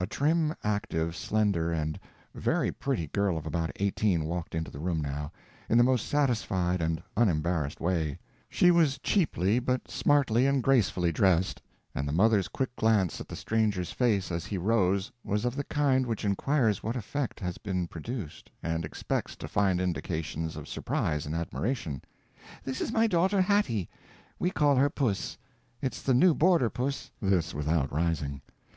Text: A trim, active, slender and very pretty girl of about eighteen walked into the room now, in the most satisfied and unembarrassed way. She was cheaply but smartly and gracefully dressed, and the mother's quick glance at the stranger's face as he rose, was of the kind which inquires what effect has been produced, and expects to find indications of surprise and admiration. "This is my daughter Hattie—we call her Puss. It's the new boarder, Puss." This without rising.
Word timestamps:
A 0.00 0.08
trim, 0.08 0.56
active, 0.64 1.14
slender 1.14 1.70
and 1.70 1.96
very 2.34 2.72
pretty 2.72 3.06
girl 3.06 3.38
of 3.38 3.46
about 3.46 3.70
eighteen 3.76 4.24
walked 4.24 4.56
into 4.56 4.72
the 4.72 4.80
room 4.80 5.00
now, 5.00 5.30
in 5.68 5.78
the 5.78 5.84
most 5.84 6.08
satisfied 6.08 6.82
and 6.82 7.00
unembarrassed 7.16 7.80
way. 7.80 8.18
She 8.50 8.72
was 8.72 8.98
cheaply 8.98 9.60
but 9.60 9.88
smartly 9.88 10.48
and 10.48 10.64
gracefully 10.64 11.12
dressed, 11.12 11.62
and 11.94 12.08
the 12.08 12.12
mother's 12.12 12.48
quick 12.48 12.74
glance 12.74 13.20
at 13.20 13.28
the 13.28 13.36
stranger's 13.36 13.92
face 13.92 14.32
as 14.32 14.46
he 14.46 14.58
rose, 14.58 15.12
was 15.22 15.44
of 15.44 15.54
the 15.54 15.62
kind 15.62 16.06
which 16.08 16.24
inquires 16.24 16.82
what 16.82 16.96
effect 16.96 17.38
has 17.38 17.56
been 17.56 17.86
produced, 17.86 18.50
and 18.64 18.84
expects 18.84 19.36
to 19.36 19.46
find 19.46 19.80
indications 19.80 20.56
of 20.56 20.66
surprise 20.66 21.24
and 21.24 21.36
admiration. 21.36 22.02
"This 22.64 22.80
is 22.80 22.90
my 22.90 23.06
daughter 23.06 23.40
Hattie—we 23.40 24.50
call 24.50 24.74
her 24.74 24.90
Puss. 24.90 25.38
It's 25.80 26.02
the 26.02 26.14
new 26.14 26.34
boarder, 26.34 26.68
Puss." 26.68 27.12
This 27.20 27.54
without 27.54 27.92
rising. 27.92 28.42